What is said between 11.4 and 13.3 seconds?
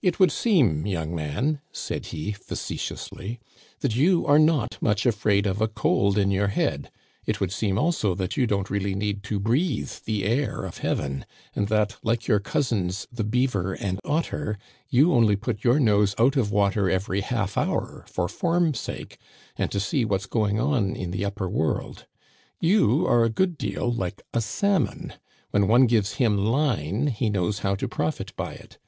and that, like your cousins the